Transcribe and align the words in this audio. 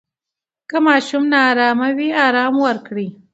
که 0.69 0.77
ماشوم 0.85 1.23
نا 1.31 1.39
آرامه 1.49 1.89
وي، 1.97 2.07
آرامۍ 2.27 2.59
ورکړئ. 2.63 3.07